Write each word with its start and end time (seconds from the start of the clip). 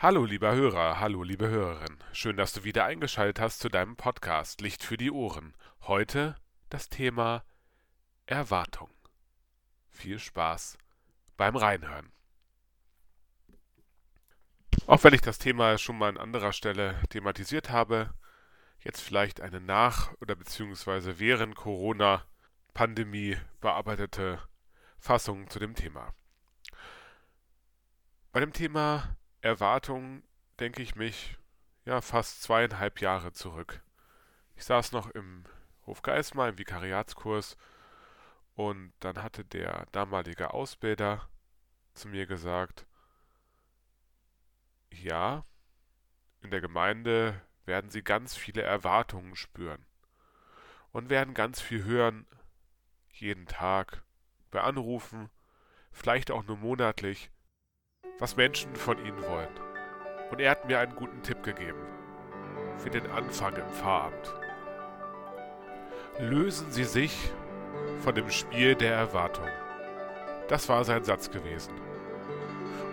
Hallo 0.00 0.24
lieber 0.24 0.54
Hörer, 0.54 1.00
hallo 1.00 1.24
liebe 1.24 1.48
Hörerin. 1.48 1.98
Schön, 2.12 2.36
dass 2.36 2.52
du 2.52 2.62
wieder 2.62 2.84
eingeschaltet 2.84 3.40
hast 3.40 3.58
zu 3.58 3.68
deinem 3.68 3.96
Podcast 3.96 4.60
Licht 4.60 4.84
für 4.84 4.96
die 4.96 5.10
Ohren. 5.10 5.56
Heute 5.80 6.36
das 6.70 6.88
Thema 6.88 7.42
Erwartung. 8.24 8.90
Viel 9.90 10.20
Spaß 10.20 10.78
beim 11.36 11.56
Reinhören. 11.56 12.12
Auch 14.86 15.02
wenn 15.02 15.14
ich 15.14 15.20
das 15.20 15.38
Thema 15.38 15.78
schon 15.78 15.98
mal 15.98 16.10
an 16.10 16.16
anderer 16.16 16.52
Stelle 16.52 17.02
thematisiert 17.08 17.70
habe, 17.70 18.14
jetzt 18.78 19.00
vielleicht 19.00 19.40
eine 19.40 19.60
nach- 19.60 20.12
oder 20.20 20.36
beziehungsweise 20.36 21.18
während 21.18 21.56
Corona-Pandemie 21.56 23.36
bearbeitete 23.60 24.40
Fassung 25.00 25.50
zu 25.50 25.58
dem 25.58 25.74
Thema. 25.74 26.14
Bei 28.30 28.38
dem 28.38 28.52
Thema 28.52 29.17
Erwartungen 29.40 30.24
denke 30.58 30.82
ich 30.82 30.96
mich 30.96 31.38
ja 31.84 32.00
fast 32.00 32.42
zweieinhalb 32.42 33.00
Jahre 33.00 33.32
zurück. 33.32 33.82
Ich 34.56 34.64
saß 34.64 34.92
noch 34.92 35.10
im 35.10 35.44
Hofgeismar 35.86 36.48
im 36.48 36.58
Vikariatskurs 36.58 37.56
und 38.54 38.92
dann 39.00 39.22
hatte 39.22 39.44
der 39.44 39.86
damalige 39.92 40.52
Ausbilder 40.52 41.28
zu 41.94 42.08
mir 42.08 42.26
gesagt, 42.26 42.86
ja, 44.90 45.44
in 46.40 46.50
der 46.50 46.60
Gemeinde 46.60 47.40
werden 47.64 47.90
sie 47.90 48.02
ganz 48.02 48.36
viele 48.36 48.62
Erwartungen 48.62 49.36
spüren 49.36 49.86
und 50.90 51.10
werden 51.10 51.34
ganz 51.34 51.60
viel 51.60 51.84
hören, 51.84 52.26
jeden 53.12 53.46
Tag, 53.46 54.02
bei 54.50 54.60
Anrufen, 54.60 55.30
vielleicht 55.92 56.30
auch 56.30 56.44
nur 56.44 56.56
monatlich, 56.56 57.30
was 58.18 58.36
Menschen 58.36 58.74
von 58.74 58.98
ihnen 59.04 59.22
wollen. 59.22 59.48
Und 60.30 60.40
er 60.40 60.50
hat 60.50 60.66
mir 60.66 60.80
einen 60.80 60.94
guten 60.94 61.22
Tipp 61.22 61.42
gegeben 61.42 61.78
für 62.76 62.90
den 62.90 63.10
Anfang 63.10 63.54
im 63.56 63.68
Pfarramt. 63.70 64.34
Lösen 66.18 66.70
Sie 66.70 66.84
sich 66.84 67.30
von 68.00 68.14
dem 68.14 68.30
Spiel 68.30 68.74
der 68.74 68.94
Erwartung. 68.94 69.48
Das 70.48 70.68
war 70.68 70.84
sein 70.84 71.04
Satz 71.04 71.30
gewesen. 71.30 71.74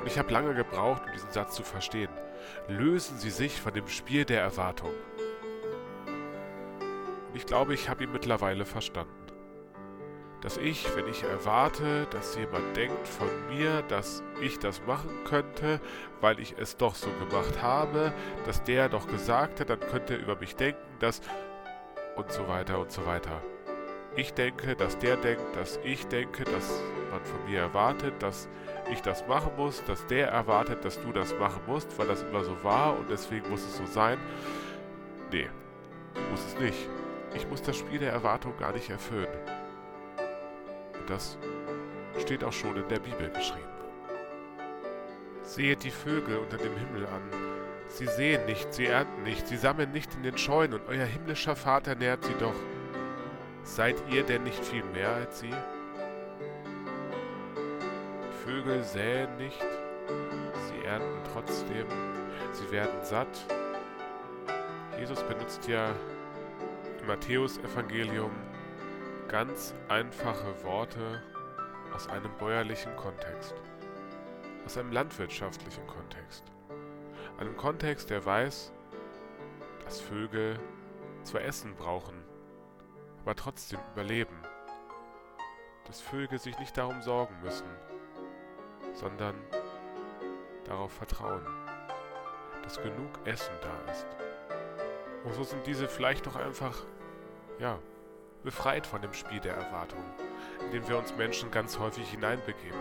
Und 0.00 0.06
ich 0.06 0.18
habe 0.18 0.32
lange 0.32 0.54
gebraucht, 0.54 1.02
um 1.06 1.12
diesen 1.12 1.30
Satz 1.30 1.54
zu 1.54 1.62
verstehen. 1.62 2.10
Lösen 2.68 3.18
Sie 3.18 3.30
sich 3.30 3.60
von 3.60 3.72
dem 3.72 3.86
Spiel 3.86 4.24
der 4.24 4.40
Erwartung. 4.40 4.92
Und 7.28 7.36
ich 7.36 7.46
glaube, 7.46 7.74
ich 7.74 7.88
habe 7.88 8.04
ihn 8.04 8.12
mittlerweile 8.12 8.64
verstanden 8.64 9.21
dass 10.42 10.56
ich, 10.56 10.94
wenn 10.96 11.06
ich 11.08 11.22
erwarte, 11.22 12.06
dass 12.10 12.36
jemand 12.36 12.76
denkt 12.76 13.06
von 13.06 13.28
mir, 13.48 13.82
dass 13.82 14.22
ich 14.40 14.58
das 14.58 14.84
machen 14.86 15.10
könnte, 15.24 15.80
weil 16.20 16.40
ich 16.40 16.56
es 16.58 16.76
doch 16.76 16.96
so 16.96 17.08
gemacht 17.12 17.62
habe, 17.62 18.12
dass 18.44 18.62
der 18.64 18.88
doch 18.88 19.06
gesagt 19.06 19.60
hat, 19.60 19.70
dann 19.70 19.80
könnte 19.80 20.14
er 20.14 20.20
über 20.20 20.36
mich 20.36 20.56
denken, 20.56 20.82
dass 20.98 21.20
und 22.16 22.30
so 22.30 22.46
weiter 22.48 22.78
und 22.78 22.90
so 22.90 23.06
weiter. 23.06 23.40
Ich 24.16 24.34
denke, 24.34 24.76
dass 24.76 24.98
der 24.98 25.16
denkt, 25.16 25.56
dass 25.56 25.78
ich 25.84 26.06
denke, 26.08 26.44
dass 26.44 26.82
man 27.10 27.24
von 27.24 27.44
mir 27.46 27.60
erwartet, 27.60 28.14
dass 28.18 28.48
ich 28.90 29.00
das 29.00 29.26
machen 29.26 29.52
muss, 29.56 29.82
dass 29.84 30.06
der 30.08 30.28
erwartet, 30.28 30.84
dass 30.84 31.00
du 31.00 31.12
das 31.12 31.34
machen 31.38 31.62
musst, 31.66 31.96
weil 31.98 32.08
das 32.08 32.22
immer 32.22 32.44
so 32.44 32.62
war 32.62 32.98
und 32.98 33.08
deswegen 33.08 33.48
muss 33.48 33.64
es 33.64 33.76
so 33.76 33.86
sein. 33.86 34.18
Nee, 35.30 35.48
muss 36.30 36.44
es 36.44 36.58
nicht. 36.58 36.90
Ich 37.34 37.48
muss 37.48 37.62
das 37.62 37.76
Spiel 37.76 38.00
der 38.00 38.12
Erwartung 38.12 38.54
gar 38.58 38.72
nicht 38.72 38.90
erfüllen. 38.90 39.28
Das 41.06 41.38
steht 42.18 42.44
auch 42.44 42.52
schon 42.52 42.76
in 42.76 42.88
der 42.88 43.00
Bibel 43.00 43.30
geschrieben. 43.30 43.68
Sehet 45.42 45.82
die 45.84 45.90
Vögel 45.90 46.38
unter 46.38 46.56
dem 46.56 46.76
Himmel 46.76 47.06
an. 47.06 47.22
Sie 47.88 48.06
sehen 48.06 48.46
nicht, 48.46 48.72
sie 48.72 48.86
ernten 48.86 49.22
nicht, 49.22 49.46
sie 49.46 49.56
sammeln 49.56 49.92
nicht 49.92 50.14
in 50.14 50.22
den 50.22 50.38
Scheunen, 50.38 50.74
und 50.74 50.88
euer 50.88 51.04
himmlischer 51.04 51.56
Vater 51.56 51.94
nährt 51.94 52.24
sie 52.24 52.34
doch. 52.38 52.54
Seid 53.64 53.96
ihr 54.10 54.22
denn 54.22 54.44
nicht 54.44 54.64
viel 54.64 54.84
mehr 54.84 55.10
als 55.10 55.40
sie? 55.40 55.50
Die 58.30 58.44
Vögel 58.44 58.82
säen 58.82 59.36
nicht, 59.36 59.60
sie 60.68 60.84
ernten 60.86 61.20
trotzdem, 61.32 61.86
sie 62.52 62.70
werden 62.70 63.02
satt. 63.02 63.46
Jesus 64.98 65.22
benutzt 65.24 65.68
ja 65.68 65.90
im 67.00 67.06
Matthäusevangelium 67.06 68.30
ganz 69.32 69.74
einfache 69.88 70.62
Worte 70.62 71.22
aus 71.94 72.06
einem 72.06 72.30
bäuerlichen 72.36 72.94
Kontext, 72.96 73.54
aus 74.66 74.76
einem 74.76 74.92
landwirtschaftlichen 74.92 75.86
Kontext, 75.86 76.44
einem 77.38 77.56
Kontext, 77.56 78.10
der 78.10 78.26
weiß, 78.26 78.74
dass 79.86 80.02
Vögel 80.02 80.60
zwar 81.22 81.40
Essen 81.40 81.74
brauchen, 81.76 82.22
aber 83.22 83.34
trotzdem 83.34 83.80
überleben, 83.94 84.36
dass 85.86 86.02
Vögel 86.02 86.38
sich 86.38 86.58
nicht 86.58 86.76
darum 86.76 87.00
sorgen 87.00 87.34
müssen, 87.42 87.70
sondern 88.92 89.34
darauf 90.66 90.92
vertrauen, 90.92 91.46
dass 92.62 92.82
genug 92.82 93.18
Essen 93.24 93.54
da 93.62 93.90
ist. 93.90 94.06
Und 95.24 95.32
so 95.32 95.42
sind 95.42 95.66
diese 95.66 95.88
vielleicht 95.88 96.26
doch 96.26 96.36
einfach, 96.36 96.84
ja, 97.58 97.78
befreit 98.42 98.86
von 98.86 99.02
dem 99.02 99.12
Spiel 99.12 99.40
der 99.40 99.54
Erwartung, 99.54 100.04
in 100.64 100.72
dem 100.72 100.88
wir 100.88 100.98
uns 100.98 101.14
Menschen 101.16 101.50
ganz 101.50 101.78
häufig 101.78 102.08
hineinbegeben. 102.08 102.78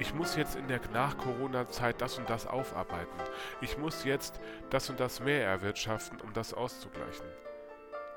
Ich 0.00 0.14
muss 0.14 0.36
jetzt 0.36 0.54
in 0.54 0.68
der 0.68 0.80
Nach-Corona-Zeit 0.92 2.00
das 2.00 2.18
und 2.18 2.30
das 2.30 2.46
aufarbeiten. 2.46 3.18
Ich 3.60 3.78
muss 3.78 4.04
jetzt 4.04 4.40
das 4.70 4.88
und 4.90 5.00
das 5.00 5.20
mehr 5.20 5.44
erwirtschaften, 5.44 6.20
um 6.20 6.32
das 6.32 6.54
auszugleichen. 6.54 7.26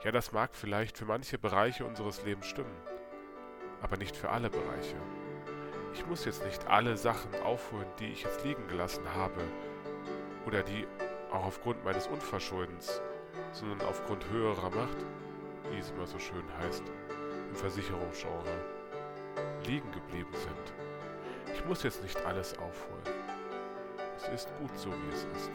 Ja, 0.03 0.11
das 0.11 0.31
mag 0.31 0.51
vielleicht 0.53 0.97
für 0.97 1.05
manche 1.05 1.37
Bereiche 1.37 1.85
unseres 1.85 2.23
Lebens 2.23 2.45
stimmen, 2.45 2.75
aber 3.81 3.97
nicht 3.97 4.15
für 4.15 4.29
alle 4.29 4.49
Bereiche. 4.49 4.95
Ich 5.93 6.05
muss 6.05 6.25
jetzt 6.25 6.45
nicht 6.45 6.67
alle 6.67 6.97
Sachen 6.97 7.33
aufholen, 7.43 7.87
die 7.99 8.11
ich 8.11 8.23
jetzt 8.23 8.43
liegen 8.43 8.67
gelassen 8.67 9.03
habe 9.15 9.41
oder 10.45 10.63
die 10.63 10.87
auch 11.31 11.45
aufgrund 11.45 11.83
meines 11.83 12.07
Unverschuldens, 12.07 13.01
sondern 13.51 13.81
aufgrund 13.87 14.29
höherer 14.29 14.69
Macht 14.69 14.97
wie 15.71 15.79
es 15.79 15.91
immer 15.91 16.05
so 16.05 16.19
schön 16.19 16.43
heißt, 16.59 16.83
im 17.49 17.55
Versicherungsgenre, 17.55 18.57
liegen 19.65 19.91
geblieben 19.91 20.33
sind. 20.33 20.73
Ich 21.53 21.65
muss 21.65 21.83
jetzt 21.83 22.03
nicht 22.03 22.17
alles 22.25 22.57
aufholen. 22.57 23.03
Es 24.17 24.27
ist 24.27 24.49
gut 24.59 24.77
so, 24.77 24.89
wie 24.89 25.13
es 25.13 25.25
ist. 25.35 25.51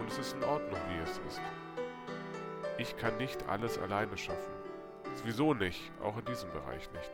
Und 0.00 0.10
es 0.10 0.18
ist 0.18 0.34
in 0.34 0.44
Ordnung, 0.44 0.80
wie 0.90 1.02
es 1.02 1.18
ist. 1.28 1.40
Ich 2.76 2.96
kann 2.96 3.16
nicht 3.18 3.48
alles 3.48 3.78
alleine 3.78 4.16
schaffen. 4.18 4.52
Sowieso 5.14 5.54
nicht, 5.54 5.92
auch 6.02 6.18
in 6.18 6.24
diesem 6.24 6.50
Bereich 6.50 6.90
nicht. 6.92 7.10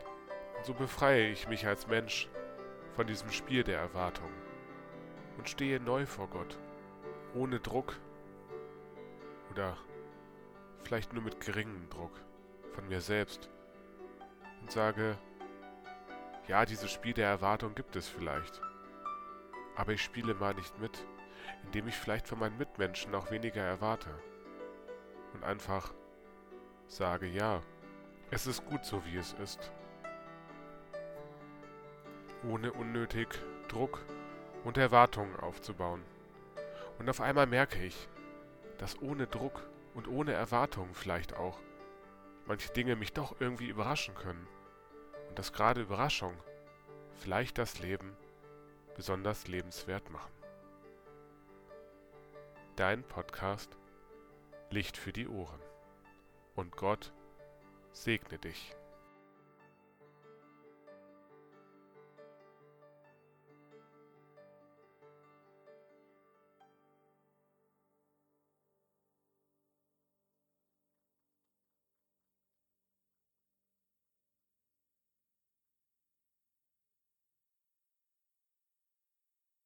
Und 0.56 0.65
so 0.65 0.75
befreie 0.75 1.28
ich 1.28 1.49
mich 1.49 1.66
als 1.66 1.87
Mensch 1.87 2.28
von 2.97 3.06
diesem 3.06 3.31
Spiel 3.31 3.62
der 3.62 3.78
Erwartung 3.78 4.31
und 5.39 5.49
stehe 5.49 5.81
neu 5.81 6.06
vor 6.06 6.28
Gott, 6.28 6.59
ohne 7.34 7.60
Druck 7.60 7.94
oder 9.53 9.77
vielleicht 10.91 11.12
nur 11.12 11.23
mit 11.23 11.39
geringem 11.39 11.89
Druck 11.89 12.11
von 12.75 12.89
mir 12.89 13.01
selbst 13.01 13.49
und 14.61 14.73
sage, 14.73 15.17
ja, 16.49 16.67
dieses 16.67 16.91
Spiel 16.91 17.12
der 17.12 17.28
Erwartung 17.28 17.77
gibt 17.77 17.95
es 17.95 18.09
vielleicht, 18.09 18.61
aber 19.77 19.93
ich 19.93 20.03
spiele 20.03 20.34
mal 20.34 20.53
nicht 20.53 20.81
mit, 20.81 21.06
indem 21.62 21.87
ich 21.87 21.95
vielleicht 21.95 22.27
von 22.27 22.41
meinen 22.41 22.59
Mitmenschen 22.59 23.15
auch 23.15 23.31
weniger 23.31 23.62
erwarte 23.62 24.11
und 25.33 25.45
einfach 25.45 25.95
sage, 26.89 27.28
ja, 27.28 27.62
es 28.33 28.49
ist 28.49 28.67
gut 28.67 28.84
so, 28.84 29.05
wie 29.05 29.17
es 29.17 29.34
ist, 29.34 29.71
ohne 32.43 32.72
unnötig 32.72 33.28
Druck 33.69 34.05
und 34.65 34.77
Erwartungen 34.77 35.39
aufzubauen. 35.39 36.03
Und 36.98 37.09
auf 37.09 37.21
einmal 37.21 37.47
merke 37.47 37.81
ich, 37.81 38.09
dass 38.78 39.01
ohne 39.01 39.28
Druck 39.28 39.70
und 39.95 40.09
ohne 40.09 40.33
Erwartungen 40.33 40.95
vielleicht 40.95 41.34
auch 41.34 41.60
manche 42.47 42.72
Dinge 42.72 42.97
mich 42.97 43.13
doch 43.13 43.41
irgendwie 43.41 43.69
überraschen 43.69 44.15
können. 44.15 44.47
Und 45.28 45.39
dass 45.39 45.53
gerade 45.53 45.83
Überraschung 45.83 46.34
vielleicht 47.15 47.59
das 47.59 47.78
Leben 47.78 48.16
besonders 48.97 49.47
lebenswert 49.47 50.10
machen. 50.10 50.33
Dein 52.77 53.03
Podcast 53.04 53.77
Licht 54.71 54.97
für 54.97 55.13
die 55.13 55.28
Ohren. 55.28 55.60
Und 56.54 56.77
Gott 56.77 57.13
segne 57.92 58.39
dich. 58.39 58.77